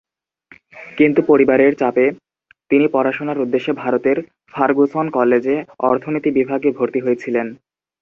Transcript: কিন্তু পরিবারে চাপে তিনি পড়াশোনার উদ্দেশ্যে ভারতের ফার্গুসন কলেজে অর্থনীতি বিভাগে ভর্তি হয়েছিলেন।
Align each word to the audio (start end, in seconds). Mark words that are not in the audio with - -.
কিন্তু 0.97 1.19
পরিবারে 1.29 1.65
চাপে 1.81 2.05
তিনি 2.71 2.85
পড়াশোনার 2.93 3.41
উদ্দেশ্যে 3.43 3.73
ভারতের 3.75 4.17
ফার্গুসন 4.53 5.05
কলেজে 5.17 5.55
অর্থনীতি 5.89 6.29
বিভাগে 6.37 6.69
ভর্তি 6.77 6.99
হয়েছিলেন। 7.01 7.47